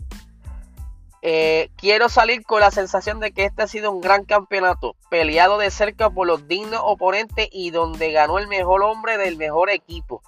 Eh, 1.21 1.71
quiero 1.77 2.09
salir 2.09 2.43
con 2.43 2.59
la 2.59 2.71
sensación 2.71 3.19
de 3.19 3.31
que 3.31 3.45
este 3.45 3.63
ha 3.63 3.67
sido 3.67 3.91
un 3.91 4.01
gran 4.01 4.25
campeonato, 4.25 4.95
peleado 5.09 5.57
de 5.57 5.71
cerca 5.71 6.09
por 6.09 6.27
los 6.27 6.47
dignos 6.47 6.79
oponentes 6.83 7.50
y 7.51 7.71
donde 7.71 8.12
ganó 8.12 8.38
el 8.38 8.47
mejor 8.47 8.83
hombre 8.83 9.17
del 9.17 9.38
mejor 9.38 9.69
equipo. 9.69 10.21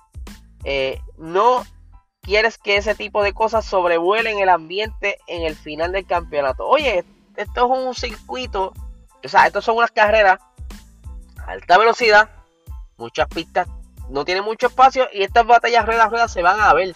Eh, 0.63 0.99
no 1.17 1.63
quieres 2.21 2.57
que 2.57 2.77
ese 2.77 2.95
tipo 2.95 3.23
de 3.23 3.33
cosas 3.33 3.65
sobrevuelen 3.65 4.39
el 4.39 4.49
ambiente 4.49 5.19
en 5.27 5.43
el 5.43 5.55
final 5.55 5.91
del 5.91 6.05
campeonato. 6.05 6.67
Oye, 6.67 7.05
esto 7.35 7.65
es 7.65 7.79
un 7.87 7.95
circuito, 7.95 8.73
o 9.23 9.27
sea, 9.27 9.47
estos 9.47 9.63
son 9.63 9.77
unas 9.77 9.91
carreras 9.91 10.39
alta 11.47 11.77
velocidad, 11.77 12.29
muchas 12.97 13.27
pistas, 13.27 13.67
no 14.09 14.25
tienen 14.25 14.43
mucho 14.43 14.67
espacio 14.67 15.07
y 15.13 15.23
estas 15.23 15.45
batallas 15.45 15.85
rueda 15.85 16.05
a 16.05 16.09
rueda 16.09 16.27
se 16.27 16.41
van 16.41 16.59
a 16.59 16.73
ver. 16.73 16.95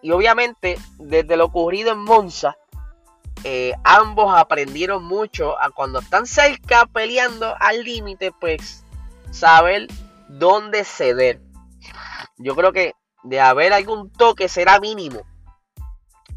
Y 0.00 0.10
obviamente, 0.10 0.78
desde 0.98 1.36
lo 1.36 1.44
ocurrido 1.44 1.92
en 1.92 1.98
Monza, 1.98 2.56
eh, 3.44 3.74
ambos 3.84 4.32
aprendieron 4.36 5.04
mucho 5.04 5.60
a 5.60 5.70
cuando 5.70 5.98
están 5.98 6.26
cerca 6.26 6.86
peleando 6.86 7.54
al 7.58 7.82
límite, 7.82 8.32
pues 8.32 8.84
saber 9.30 9.88
dónde 10.28 10.84
ceder. 10.84 11.40
Yo 12.38 12.54
creo 12.54 12.72
que 12.72 12.94
de 13.24 13.40
haber 13.40 13.72
algún 13.72 14.10
toque 14.10 14.48
será 14.48 14.80
mínimo. 14.80 15.20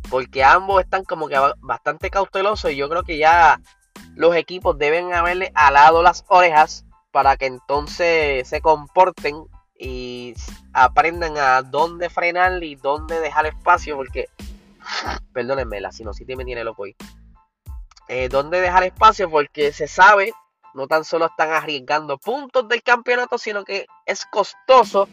Porque 0.09 0.43
ambos 0.43 0.83
están 0.83 1.03
como 1.03 1.27
que 1.27 1.37
bastante 1.61 2.09
cautelosos 2.09 2.71
y 2.71 2.75
yo 2.75 2.89
creo 2.89 3.03
que 3.03 3.17
ya 3.17 3.59
los 4.15 4.35
equipos 4.35 4.77
deben 4.77 5.13
haberle 5.13 5.51
alado 5.55 6.03
las 6.03 6.23
orejas 6.27 6.85
para 7.11 7.37
que 7.37 7.47
entonces 7.47 8.47
se 8.47 8.61
comporten 8.61 9.45
y 9.77 10.33
aprendan 10.73 11.37
a 11.37 11.61
dónde 11.63 12.09
frenar 12.09 12.63
y 12.63 12.75
dónde 12.75 13.19
dejar 13.19 13.45
espacio 13.47 13.95
porque 13.95 14.29
perdónenme 15.33 15.81
la 15.81 15.91
sinusitis 15.91 16.37
me 16.37 16.45
tiene 16.45 16.63
loco 16.63 16.83
hoy 16.83 16.95
eh, 18.07 18.29
dónde 18.29 18.61
dejar 18.61 18.83
espacio 18.83 19.29
porque 19.29 19.71
se 19.73 19.87
sabe 19.87 20.33
no 20.73 20.87
tan 20.87 21.03
solo 21.03 21.25
están 21.27 21.51
arriesgando 21.51 22.17
puntos 22.17 22.67
del 22.67 22.83
campeonato 22.83 23.37
sino 23.37 23.63
que 23.63 23.87
es 24.05 24.25
costoso 24.25 25.07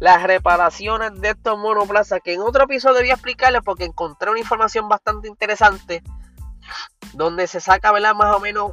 las 0.00 0.22
reparaciones 0.24 1.20
de 1.20 1.30
estos 1.30 1.58
monoplazas 1.58 2.20
que 2.24 2.34
en 2.34 2.40
otro 2.40 2.64
episodio 2.64 3.00
voy 3.00 3.10
a 3.10 3.14
explicarles 3.14 3.62
porque 3.64 3.84
encontré 3.84 4.30
una 4.30 4.40
información 4.40 4.88
bastante 4.88 5.28
interesante 5.28 6.02
donde 7.12 7.46
se 7.46 7.60
saca 7.60 7.92
más 8.14 8.36
o 8.36 8.40
menos 8.40 8.72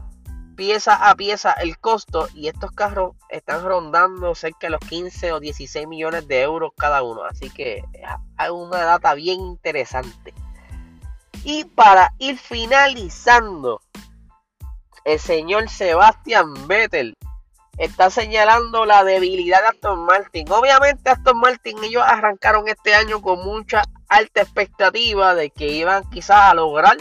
pieza 0.59 1.09
a 1.09 1.15
pieza 1.15 1.53
el 1.53 1.79
costo 1.79 2.27
y 2.33 2.49
estos 2.49 2.73
carros 2.73 3.15
están 3.29 3.63
rondando 3.63 4.35
cerca 4.35 4.67
de 4.67 4.71
los 4.71 4.81
15 4.81 5.31
o 5.31 5.39
16 5.39 5.87
millones 5.87 6.27
de 6.27 6.41
euros 6.41 6.73
cada 6.77 7.01
uno 7.01 7.23
así 7.23 7.49
que 7.49 7.81
hay 8.35 8.49
una 8.49 8.79
data 8.79 9.13
bien 9.13 9.39
interesante 9.39 10.33
y 11.45 11.63
para 11.63 12.13
ir 12.17 12.37
finalizando 12.37 13.79
el 15.05 15.17
señor 15.17 15.69
Sebastián 15.69 16.67
Vettel 16.67 17.15
está 17.77 18.09
señalando 18.09 18.85
la 18.85 19.05
debilidad 19.05 19.61
de 19.61 19.67
Aston 19.69 20.05
Martin. 20.05 20.51
Obviamente 20.51 21.09
Aston 21.09 21.39
Martin 21.39 21.81
ellos 21.85 22.03
arrancaron 22.05 22.67
este 22.67 22.93
año 22.93 23.21
con 23.21 23.39
mucha 23.45 23.83
alta 24.09 24.41
expectativa 24.41 25.35
de 25.35 25.51
que 25.51 25.69
iban 25.69 26.03
quizás 26.09 26.51
a 26.51 26.53
lograr 26.53 26.97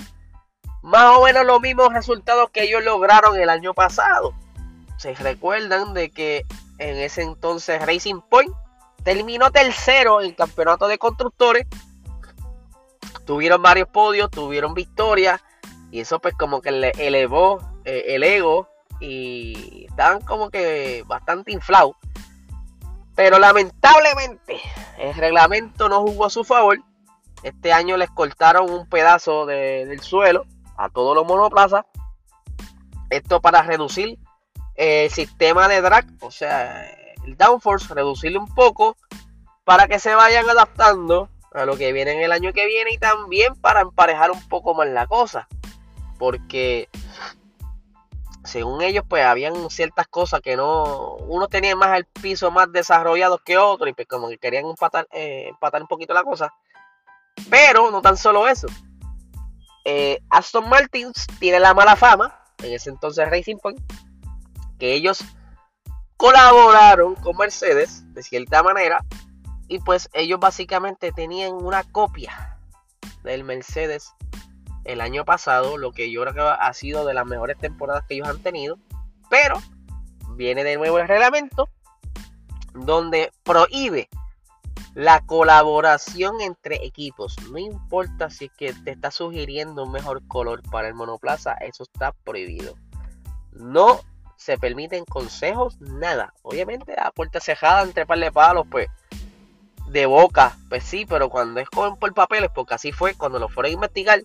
más 0.82 1.16
o 1.16 1.24
menos 1.24 1.44
los 1.44 1.60
mismos 1.60 1.92
resultados 1.92 2.50
que 2.50 2.64
ellos 2.64 2.84
lograron 2.84 3.36
el 3.36 3.48
año 3.48 3.74
pasado. 3.74 4.34
Se 4.96 5.14
recuerdan 5.14 5.94
de 5.94 6.10
que 6.10 6.44
en 6.78 6.96
ese 6.96 7.22
entonces 7.22 7.84
Racing 7.84 8.20
Point 8.28 8.52
terminó 9.02 9.50
tercero 9.50 10.20
en 10.20 10.28
el 10.28 10.36
campeonato 10.36 10.88
de 10.88 10.98
constructores. 10.98 11.66
Tuvieron 13.24 13.62
varios 13.62 13.88
podios, 13.88 14.30
tuvieron 14.30 14.74
victorias 14.74 15.40
y 15.90 16.00
eso 16.00 16.18
pues 16.18 16.34
como 16.34 16.60
que 16.60 16.70
le 16.70 16.90
elevó 16.98 17.60
eh, 17.84 18.04
el 18.08 18.22
ego 18.22 18.68
y 19.00 19.86
estaban 19.88 20.20
como 20.20 20.50
que 20.50 21.04
bastante 21.06 21.52
inflados. 21.52 21.96
Pero 23.14 23.38
lamentablemente 23.38 24.60
el 24.98 25.14
reglamento 25.14 25.88
no 25.88 26.00
jugó 26.02 26.26
a 26.26 26.30
su 26.30 26.44
favor. 26.44 26.78
Este 27.42 27.72
año 27.72 27.96
les 27.96 28.10
cortaron 28.10 28.70
un 28.70 28.88
pedazo 28.88 29.46
del 29.46 30.00
suelo 30.00 30.44
a 30.78 30.88
todos 30.88 31.14
los 31.14 31.26
monoplazas. 31.26 31.84
Esto 33.10 33.40
para 33.40 33.62
reducir 33.62 34.18
el 34.74 35.10
sistema 35.10 35.68
de 35.68 35.80
drag, 35.80 36.06
o 36.20 36.30
sea, 36.30 36.88
el 37.26 37.36
downforce, 37.36 37.92
reducirle 37.92 38.38
un 38.38 38.54
poco 38.54 38.96
para 39.64 39.88
que 39.88 39.98
se 39.98 40.14
vayan 40.14 40.48
adaptando 40.48 41.28
a 41.52 41.64
lo 41.64 41.76
que 41.76 41.92
viene 41.92 42.12
en 42.12 42.20
el 42.20 42.32
año 42.32 42.52
que 42.52 42.66
viene 42.66 42.92
y 42.92 42.98
también 42.98 43.54
para 43.56 43.80
emparejar 43.80 44.30
un 44.30 44.48
poco 44.48 44.74
más 44.74 44.88
la 44.88 45.06
cosa. 45.06 45.48
Porque 46.18 46.88
según 48.44 48.82
ellos, 48.82 49.04
pues 49.08 49.24
habían 49.24 49.68
ciertas 49.70 50.08
cosas 50.08 50.40
que 50.40 50.56
no. 50.56 51.16
Unos 51.16 51.48
tenían 51.48 51.78
más 51.78 51.96
el 51.96 52.06
piso 52.06 52.50
más 52.50 52.70
desarrollado 52.72 53.38
que 53.38 53.58
otros 53.58 53.90
y 53.90 53.92
pues 53.92 54.08
como 54.08 54.28
que 54.28 54.38
querían 54.38 54.66
empatar, 54.66 55.06
eh, 55.12 55.48
empatar 55.48 55.82
un 55.82 55.88
poquito 55.88 56.14
la 56.14 56.24
cosa. 56.24 56.52
Pero 57.50 57.90
no 57.90 58.00
tan 58.00 58.16
solo 58.16 58.48
eso. 58.48 58.68
Eh, 59.90 60.22
Aston 60.28 60.68
Martin 60.68 61.14
tiene 61.38 61.58
la 61.58 61.72
mala 61.72 61.96
fama, 61.96 62.38
en 62.58 62.74
ese 62.74 62.90
entonces 62.90 63.26
Racing 63.30 63.56
Point, 63.56 63.80
que 64.78 64.92
ellos 64.92 65.24
colaboraron 66.18 67.14
con 67.14 67.38
Mercedes 67.38 68.04
de 68.12 68.22
cierta 68.22 68.62
manera 68.62 69.02
y 69.66 69.78
pues 69.78 70.10
ellos 70.12 70.38
básicamente 70.38 71.10
tenían 71.10 71.54
una 71.54 71.84
copia 71.84 72.58
del 73.22 73.44
Mercedes 73.44 74.12
el 74.84 75.00
año 75.00 75.24
pasado, 75.24 75.78
lo 75.78 75.92
que 75.92 76.10
yo 76.10 76.20
creo 76.20 76.34
que 76.34 76.40
ha 76.42 76.72
sido 76.74 77.06
de 77.06 77.14
las 77.14 77.24
mejores 77.24 77.56
temporadas 77.56 78.04
que 78.06 78.16
ellos 78.16 78.28
han 78.28 78.42
tenido. 78.42 78.78
Pero 79.30 79.54
viene 80.34 80.64
de 80.64 80.76
nuevo 80.76 80.98
el 80.98 81.08
reglamento 81.08 81.70
donde 82.74 83.32
prohíbe 83.42 84.10
la 84.98 85.20
colaboración 85.20 86.40
entre 86.40 86.84
equipos. 86.84 87.36
No 87.52 87.58
importa 87.58 88.30
si 88.30 88.46
es 88.46 88.50
que 88.58 88.72
te 88.72 88.90
está 88.90 89.12
sugiriendo 89.12 89.84
un 89.84 89.92
mejor 89.92 90.26
color 90.26 90.60
para 90.72 90.88
el 90.88 90.94
monoplaza, 90.94 91.52
eso 91.52 91.84
está 91.84 92.10
prohibido. 92.24 92.74
No 93.52 94.00
se 94.36 94.58
permiten 94.58 95.04
consejos, 95.04 95.80
nada. 95.80 96.34
Obviamente 96.42 96.96
a 96.98 97.12
puerta 97.12 97.38
cerrada 97.38 97.84
entre 97.84 98.06
par 98.06 98.18
de 98.18 98.32
palos, 98.32 98.66
pues 98.68 98.88
de 99.86 100.04
boca, 100.06 100.58
pues 100.68 100.82
sí, 100.82 101.06
pero 101.06 101.30
cuando 101.30 101.60
es 101.60 101.68
joven 101.72 101.94
por 101.94 102.12
papeles, 102.12 102.50
porque 102.52 102.74
así 102.74 102.90
fue 102.90 103.14
cuando 103.14 103.38
lo 103.38 103.48
fueron 103.48 103.70
a 103.70 103.74
investigar, 103.74 104.22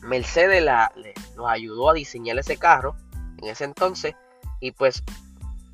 Mercedes 0.00 0.64
la, 0.64 0.94
nos 1.36 1.46
ayudó 1.46 1.90
a 1.90 1.92
diseñar 1.92 2.38
ese 2.38 2.56
carro 2.56 2.96
en 3.36 3.48
ese 3.48 3.64
entonces 3.64 4.14
y 4.60 4.72
pues 4.72 5.02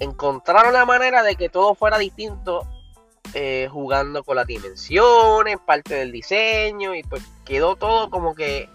encontraron 0.00 0.72
la 0.72 0.84
manera 0.84 1.22
de 1.22 1.36
que 1.36 1.48
todo 1.48 1.76
fuera 1.76 1.96
distinto 1.96 2.66
eh, 3.34 3.68
jugando 3.70 4.24
con 4.24 4.36
las 4.36 4.46
dimensiones, 4.46 5.56
parte 5.66 5.94
del 5.94 6.12
diseño 6.12 6.94
y 6.94 7.02
pues 7.02 7.22
quedó 7.44 7.76
todo 7.76 8.10
como 8.10 8.34
que 8.34 8.68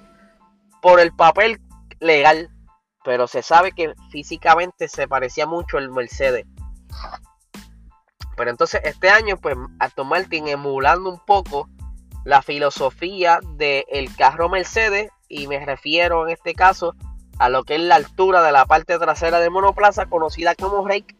por 0.81 0.99
el 0.99 1.13
papel 1.13 1.61
legal, 1.99 2.49
pero 3.03 3.27
se 3.27 3.41
sabe 3.41 3.71
que 3.71 3.93
físicamente 4.11 4.87
se 4.87 5.07
parecía 5.07 5.45
mucho 5.45 5.77
el 5.77 5.89
Mercedes. 5.89 6.45
Pero 8.35 8.49
entonces 8.49 8.81
este 8.83 9.09
año 9.09 9.37
pues 9.37 9.55
Aston 9.79 10.07
Martin 10.07 10.47
emulando 10.47 11.09
un 11.09 11.19
poco 11.25 11.69
la 12.23 12.41
filosofía 12.41 13.39
del 13.55 14.15
carro 14.15 14.49
Mercedes 14.49 15.09
y 15.27 15.47
me 15.47 15.63
refiero 15.65 16.27
en 16.27 16.33
este 16.33 16.53
caso 16.53 16.95
a 17.39 17.49
lo 17.49 17.63
que 17.63 17.75
es 17.75 17.81
la 17.81 17.95
altura 17.95 18.43
de 18.43 18.51
la 18.51 18.65
parte 18.65 18.99
trasera 18.99 19.39
del 19.39 19.51
monoplaza 19.51 20.05
conocida 20.05 20.53
como 20.55 20.87
rake, 20.87 21.15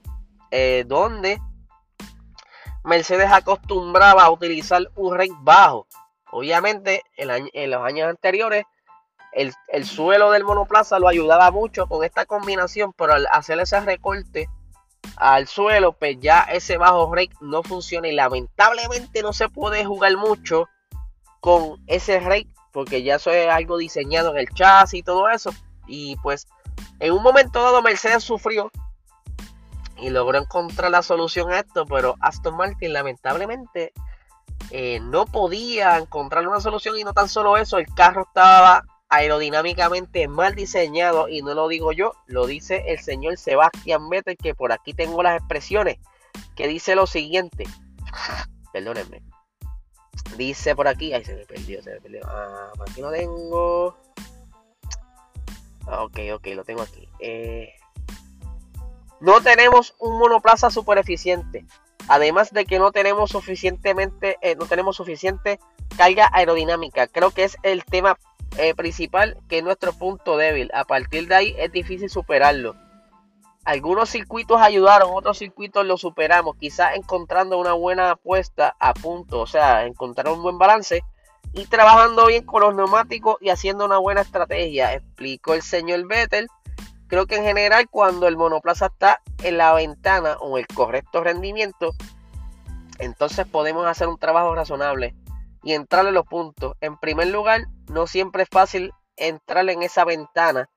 eh, 0.51 0.83
donde 0.85 1.41
Mercedes 2.83 3.31
acostumbraba 3.31 4.23
a 4.23 4.31
utilizar 4.31 4.89
un 4.95 5.15
rake 5.15 5.35
bajo. 5.41 5.87
Obviamente 6.31 7.03
en, 7.17 7.71
los 7.71 7.83
años 7.83 8.09
anteriores 8.09 8.63
el, 9.33 9.53
el, 9.67 9.85
suelo 9.85 10.31
del 10.31 10.43
monoplaza 10.43 10.99
lo 10.99 11.07
ayudaba 11.07 11.51
mucho 11.51 11.87
con 11.87 12.03
esta 12.03 12.25
combinación, 12.25 12.93
pero 12.93 13.13
al 13.13 13.27
hacer 13.31 13.59
ese 13.59 13.79
recorte 13.81 14.49
al 15.17 15.47
suelo, 15.47 15.93
pues 15.93 16.17
ya 16.19 16.41
ese 16.41 16.77
bajo 16.77 17.13
rake 17.13 17.35
no 17.41 17.63
funciona 17.63 18.07
y 18.07 18.13
lamentablemente 18.13 19.21
no 19.21 19.33
se 19.33 19.49
puede 19.49 19.85
jugar 19.85 20.15
mucho 20.17 20.69
con 21.39 21.81
ese 21.87 22.19
rake 22.19 22.53
porque 22.71 23.03
ya 23.03 23.15
eso 23.15 23.31
es 23.31 23.49
algo 23.49 23.77
diseñado 23.77 24.31
en 24.31 24.37
el 24.37 24.49
chasis 24.49 24.99
y 24.99 25.03
todo 25.03 25.29
eso. 25.29 25.51
Y 25.87 26.15
pues 26.17 26.47
en 26.99 27.13
un 27.13 27.21
momento 27.21 27.61
dado 27.61 27.81
Mercedes 27.81 28.23
sufrió 28.23 28.71
y 30.01 30.09
logró 30.09 30.37
encontrar 30.37 30.91
la 30.91 31.01
solución 31.01 31.51
a 31.51 31.59
esto, 31.59 31.85
pero 31.85 32.15
Aston 32.19 32.57
Martin 32.57 32.93
lamentablemente 32.93 33.93
eh, 34.71 34.99
no 35.01 35.25
podía 35.25 35.97
encontrar 35.97 36.47
una 36.47 36.59
solución 36.59 36.97
y 36.97 37.03
no 37.03 37.13
tan 37.13 37.29
solo 37.29 37.57
eso, 37.57 37.77
el 37.77 37.87
carro 37.93 38.23
estaba 38.23 38.83
aerodinámicamente 39.09 40.27
mal 40.27 40.55
diseñado 40.55 41.29
y 41.29 41.41
no 41.41 41.53
lo 41.53 41.67
digo 41.67 41.91
yo, 41.91 42.13
lo 42.27 42.45
dice 42.45 42.83
el 42.87 42.99
señor 42.99 43.37
Sebastián 43.37 44.09
Vettel 44.09 44.37
que 44.37 44.55
por 44.55 44.71
aquí 44.71 44.93
tengo 44.93 45.21
las 45.21 45.37
expresiones 45.37 45.97
que 46.55 46.67
dice 46.67 46.95
lo 46.95 47.07
siguiente, 47.07 47.65
perdónenme, 48.73 49.21
Dice 50.37 50.75
por 50.75 50.87
aquí. 50.87 51.13
Ay, 51.13 51.23
se 51.23 51.35
me 51.35 51.45
perdió, 51.45 51.81
se 51.81 51.91
me 51.91 52.01
perdió. 52.01 52.21
Ah, 52.25 52.71
aquí 52.87 53.01
no 53.01 53.11
tengo. 53.11 53.97
Ah, 55.87 56.03
ok, 56.03 56.19
ok, 56.35 56.47
lo 56.55 56.63
tengo 56.63 56.81
aquí. 56.81 57.07
Eh, 57.19 57.73
no 59.21 59.39
tenemos 59.41 59.95
un 59.99 60.19
monoplaza 60.19 60.69
super 60.69 60.97
eficiente. 60.97 61.65
Además 62.07 62.51
de 62.51 62.65
que 62.65 62.79
no 62.79 62.91
tenemos 62.91 63.29
suficientemente, 63.29 64.37
eh, 64.41 64.55
no 64.55 64.65
tenemos 64.65 64.97
suficiente 64.97 65.59
carga 65.95 66.29
aerodinámica. 66.33 67.07
Creo 67.07 67.31
que 67.31 67.43
es 67.43 67.57
el 67.63 67.85
tema 67.85 68.17
eh, 68.57 68.73
principal 68.75 69.37
que 69.47 69.59
es 69.59 69.63
nuestro 69.63 69.93
punto 69.93 70.37
débil. 70.37 70.71
A 70.73 70.83
partir 70.83 71.27
de 71.27 71.35
ahí 71.35 71.55
es 71.57 71.71
difícil 71.71 72.09
superarlo. 72.09 72.75
Algunos 73.63 74.09
circuitos 74.09 74.59
ayudaron, 74.59 75.11
otros 75.13 75.37
circuitos 75.37 75.85
los 75.85 76.01
superamos, 76.01 76.57
quizás 76.57 76.95
encontrando 76.95 77.59
una 77.59 77.73
buena 77.73 78.11
apuesta 78.11 78.75
a 78.79 78.95
punto, 78.95 79.39
o 79.39 79.45
sea, 79.45 79.85
encontrar 79.85 80.29
un 80.29 80.41
buen 80.41 80.57
balance 80.57 81.03
y 81.53 81.67
trabajando 81.67 82.25
bien 82.25 82.43
con 82.43 82.61
los 82.61 82.73
neumáticos 82.73 83.37
y 83.39 83.49
haciendo 83.49 83.85
una 83.85 83.99
buena 83.99 84.21
estrategia, 84.21 84.93
explicó 84.93 85.53
el 85.53 85.61
señor 85.61 86.07
Vettel. 86.07 86.47
Creo 87.11 87.27
que 87.27 87.35
en 87.35 87.43
general 87.43 87.89
cuando 87.89 88.25
el 88.29 88.37
monoplaza 88.37 88.85
está 88.85 89.21
en 89.43 89.57
la 89.57 89.73
ventana 89.73 90.37
o 90.39 90.57
el 90.57 90.65
correcto 90.65 91.21
rendimiento, 91.21 91.93
entonces 92.99 93.45
podemos 93.45 93.85
hacer 93.85 94.07
un 94.07 94.17
trabajo 94.17 94.55
razonable 94.55 95.13
y 95.61 95.73
entrar 95.73 96.05
en 96.05 96.13
los 96.13 96.25
puntos. 96.25 96.77
En 96.79 96.97
primer 96.97 97.27
lugar, 97.27 97.65
no 97.89 98.07
siempre 98.07 98.43
es 98.43 98.49
fácil 98.49 98.93
entrar 99.17 99.69
en 99.69 99.83
esa 99.83 100.05
ventana. 100.05 100.69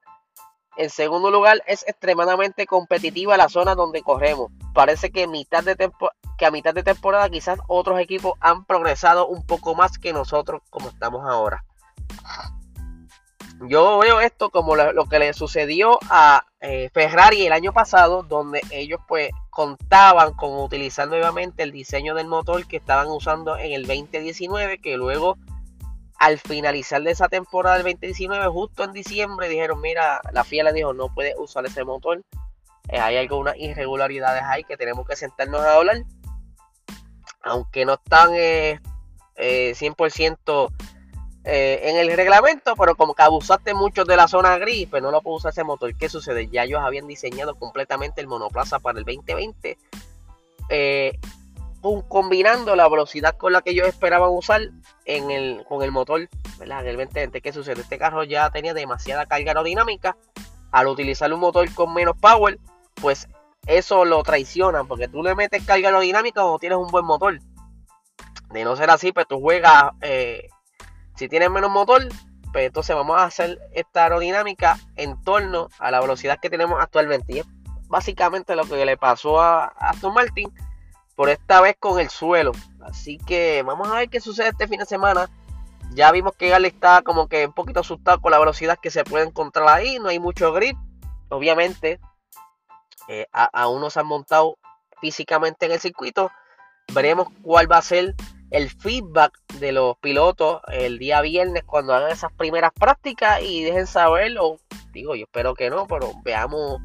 En 0.76 0.90
segundo 0.90 1.30
lugar, 1.30 1.62
es 1.68 1.86
extremadamente 1.86 2.66
competitiva 2.66 3.36
la 3.36 3.48
zona 3.48 3.76
donde 3.76 4.02
corremos. 4.02 4.50
Parece 4.74 5.12
que 5.12 5.22
a 5.22 5.28
mitad 5.28 5.62
de 6.74 6.82
temporada 6.82 7.30
quizás 7.30 7.60
otros 7.68 8.00
equipos 8.00 8.32
han 8.40 8.64
progresado 8.64 9.28
un 9.28 9.46
poco 9.46 9.76
más 9.76 9.98
que 9.98 10.12
nosotros 10.12 10.62
como 10.68 10.88
estamos 10.88 11.24
ahora. 11.30 11.64
Yo 13.60 13.98
veo 13.98 14.20
esto 14.20 14.50
como 14.50 14.76
lo, 14.76 15.06
que 15.06 15.18
le 15.18 15.32
sucedió 15.32 15.98
a 16.10 16.44
eh, 16.60 16.90
Ferrari 16.92 17.46
el 17.46 17.52
año 17.52 17.72
pasado, 17.72 18.22
donde 18.22 18.60
ellos 18.70 19.00
pues 19.06 19.30
contaban 19.50 20.34
con 20.34 20.58
utilizar 20.58 21.08
nuevamente 21.08 21.62
el 21.62 21.72
diseño 21.72 22.14
del 22.14 22.26
motor 22.26 22.66
que 22.66 22.76
estaban 22.76 23.08
usando 23.08 23.56
en 23.56 23.72
el 23.72 23.86
2019, 23.86 24.78
que 24.78 24.96
luego 24.96 25.38
al 26.18 26.38
finalizar 26.38 27.02
de 27.02 27.12
esa 27.12 27.28
temporada 27.28 27.76
del 27.76 27.84
2019, 27.84 28.46
justo 28.48 28.84
en 28.84 28.92
diciembre, 28.92 29.48
dijeron, 29.48 29.80
mira, 29.80 30.20
la 30.32 30.44
FIA 30.44 30.64
le 30.64 30.72
dijo, 30.72 30.92
no 30.92 31.12
puede 31.14 31.34
usar 31.38 31.64
ese 31.66 31.84
motor, 31.84 32.22
eh, 32.88 32.98
hay 32.98 33.16
algunas 33.16 33.56
irregularidades 33.56 34.42
ahí 34.42 34.64
que 34.64 34.76
tenemos 34.76 35.06
que 35.06 35.16
sentarnos 35.16 35.60
a 35.60 35.76
hablar, 35.76 36.02
aunque 37.42 37.84
no 37.84 37.94
están 37.94 38.30
100% 39.36 40.72
eh, 41.46 41.90
en 41.90 41.96
el 41.96 42.16
reglamento, 42.16 42.74
pero 42.74 42.94
como 42.96 43.14
que 43.14 43.22
abusaste 43.22 43.74
mucho 43.74 44.06
de 44.06 44.16
la 44.16 44.28
zona 44.28 44.56
gris, 44.56 44.88
pues 44.88 45.02
no 45.02 45.10
lo 45.10 45.20
puedo 45.20 45.36
usar 45.36 45.52
ese 45.52 45.62
motor. 45.62 45.94
¿Qué 45.94 46.08
sucede? 46.08 46.48
Ya 46.48 46.64
ellos 46.64 46.80
habían 46.82 47.06
diseñado 47.06 47.54
completamente 47.54 48.22
el 48.22 48.28
monoplaza 48.28 48.78
para 48.78 48.98
el 48.98 49.04
2020, 49.04 49.76
eh, 50.70 51.18
combinando 52.08 52.74
la 52.76 52.88
velocidad 52.88 53.36
con 53.36 53.52
la 53.52 53.60
que 53.60 53.72
ellos 53.72 53.86
esperaban 53.86 54.30
usar 54.30 54.62
en 55.04 55.30
el, 55.30 55.64
con 55.68 55.82
el 55.82 55.92
motor 55.92 56.30
¿verdad? 56.58 56.82
del 56.82 56.96
2020. 56.96 57.42
¿Qué 57.42 57.52
sucede? 57.52 57.82
Este 57.82 57.98
carro 57.98 58.24
ya 58.24 58.48
tenía 58.48 58.72
demasiada 58.72 59.26
carga 59.26 59.50
aerodinámica. 59.50 60.16
Al 60.72 60.88
utilizar 60.88 61.30
un 61.32 61.40
motor 61.40 61.72
con 61.74 61.92
menos 61.92 62.16
power, 62.16 62.58
pues 62.94 63.28
eso 63.66 64.06
lo 64.06 64.22
traiciona, 64.22 64.84
porque 64.84 65.08
tú 65.08 65.22
le 65.22 65.34
metes 65.34 65.62
carga 65.64 65.88
aerodinámica 65.88 66.40
cuando 66.40 66.58
tienes 66.58 66.78
un 66.78 66.88
buen 66.88 67.04
motor. 67.04 67.38
De 68.50 68.64
no 68.64 68.76
ser 68.76 68.88
así, 68.88 69.12
pues 69.12 69.26
tú 69.28 69.40
juegas 69.40 69.92
eh, 70.00 70.48
si 71.16 71.28
tienes 71.28 71.50
menos 71.50 71.70
motor, 71.70 72.08
pues 72.52 72.66
entonces 72.66 72.94
vamos 72.94 73.20
a 73.20 73.24
hacer 73.24 73.58
esta 73.72 74.04
aerodinámica 74.04 74.78
en 74.96 75.20
torno 75.22 75.68
a 75.78 75.90
la 75.90 76.00
velocidad 76.00 76.38
que 76.40 76.50
tenemos 76.50 76.80
actualmente. 76.80 77.34
Y 77.34 77.38
es 77.40 77.46
básicamente 77.88 78.56
lo 78.56 78.64
que 78.64 78.84
le 78.84 78.96
pasó 78.96 79.40
a 79.40 79.66
Aston 79.66 80.14
Martin, 80.14 80.52
por 81.16 81.28
esta 81.28 81.60
vez 81.60 81.76
con 81.78 82.00
el 82.00 82.10
suelo. 82.10 82.52
Así 82.84 83.18
que 83.18 83.62
vamos 83.64 83.88
a 83.88 83.94
ver 83.96 84.08
qué 84.08 84.20
sucede 84.20 84.48
este 84.48 84.68
fin 84.68 84.78
de 84.78 84.86
semana. 84.86 85.28
Ya 85.92 86.10
vimos 86.10 86.34
que 86.34 86.48
Gale 86.48 86.68
está 86.68 87.02
como 87.02 87.28
que 87.28 87.46
un 87.46 87.52
poquito 87.52 87.80
asustado 87.80 88.20
con 88.20 88.32
la 88.32 88.38
velocidad 88.38 88.78
que 88.80 88.90
se 88.90 89.04
puede 89.04 89.26
encontrar 89.26 89.68
ahí. 89.68 89.98
No 89.98 90.08
hay 90.08 90.18
mucho 90.18 90.52
grip. 90.52 90.76
Obviamente, 91.28 92.00
eh, 93.08 93.26
aún 93.32 93.80
no 93.80 93.90
se 93.90 94.00
han 94.00 94.06
montado 94.06 94.58
físicamente 95.00 95.66
en 95.66 95.72
el 95.72 95.80
circuito. 95.80 96.30
Veremos 96.92 97.28
cuál 97.42 97.70
va 97.70 97.78
a 97.78 97.82
ser 97.82 98.14
el 98.54 98.70
feedback 98.70 99.36
de 99.58 99.72
los 99.72 99.98
pilotos 99.98 100.60
el 100.68 101.00
día 101.00 101.20
viernes 101.22 101.64
cuando 101.64 101.92
hagan 101.92 102.12
esas 102.12 102.32
primeras 102.32 102.70
prácticas 102.72 103.42
y 103.42 103.64
dejen 103.64 103.88
saberlo. 103.88 104.58
Digo, 104.92 105.16
yo 105.16 105.24
espero 105.24 105.54
que 105.54 105.70
no, 105.70 105.88
pero 105.88 106.12
veamos 106.22 106.80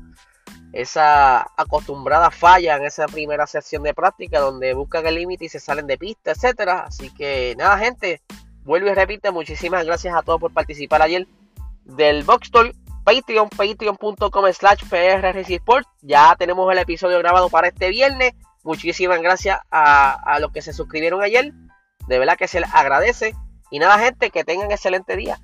esa 0.74 1.42
acostumbrada 1.56 2.32
falla 2.32 2.76
en 2.76 2.86
esa 2.86 3.06
primera 3.06 3.46
sesión 3.46 3.84
de 3.84 3.94
práctica 3.94 4.40
donde 4.40 4.74
buscan 4.74 5.06
el 5.06 5.14
límite 5.14 5.46
y 5.46 5.50
se 5.50 5.60
salen 5.60 5.86
de 5.86 6.00
pista, 6.00 6.32
etcétera. 6.32 6.86
Así 6.88 7.14
que 7.14 7.54
nada, 7.56 7.78
gente, 7.78 8.24
vuelvo 8.64 8.88
y 8.88 8.96
repite, 8.96 9.30
muchísimas 9.30 9.86
gracias 9.86 10.16
a 10.16 10.24
todos 10.24 10.40
por 10.40 10.52
participar 10.52 11.04
ayer 11.04 11.28
del 11.84 12.24
Box 12.24 12.50
Patreon, 13.04 13.48
patreon.com 13.50 14.54
slash 14.54 14.84
Sport. 15.48 15.88
Ya 16.02 16.36
tenemos 16.36 16.72
el 16.72 16.80
episodio 16.80 17.20
grabado 17.20 17.48
para 17.50 17.68
este 17.68 17.90
viernes. 17.90 18.34
Muchísimas 18.64 19.22
gracias 19.22 19.60
a, 19.72 20.38
los 20.40 20.52
que 20.52 20.62
se 20.62 20.74
suscribieron 20.74 21.22
ayer. 21.22 21.54
De 22.08 22.20
verdad 22.20 22.38
que 22.38 22.48
se 22.48 22.60
les 22.60 22.74
agradece. 22.74 23.36
Y 23.72 23.80
nada, 23.80 24.00
gente, 24.00 24.32
que 24.32 24.44
tengan 24.44 24.72
excelente 24.72 25.16
día. 25.16 25.40